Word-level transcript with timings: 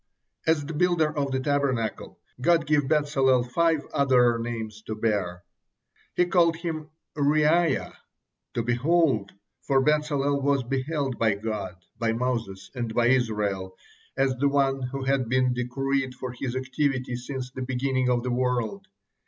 As 0.47 0.65
the 0.65 0.73
builder 0.73 1.15
of 1.15 1.29
the 1.29 1.39
Tabernacle, 1.39 2.17
God 2.41 2.65
gave 2.65 2.87
Bezalel 2.87 3.43
five 3.43 3.85
other 3.93 4.39
names 4.39 4.81
to 4.87 4.95
bear. 4.95 5.43
He 6.15 6.25
called 6.25 6.55
him 6.55 6.89
Reaiah, 7.15 7.93
"to 8.55 8.63
behold," 8.63 9.31
for 9.61 9.79
Bezalel 9.79 10.41
was 10.41 10.63
beheld 10.63 11.19
by 11.19 11.35
God, 11.35 11.75
by 11.99 12.13
Moses, 12.13 12.71
and 12.73 12.95
by 12.95 13.09
Israel, 13.09 13.77
as 14.17 14.33
the 14.37 14.49
one 14.49 14.81
who 14.91 15.03
had 15.03 15.29
been 15.29 15.53
decreed 15.53 16.15
for 16.15 16.31
his 16.31 16.55
activity 16.55 17.15
since 17.15 17.51
the 17.51 17.61
beginning 17.61 18.09
of 18.09 18.23
the 18.23 18.31
world. 18.31 18.87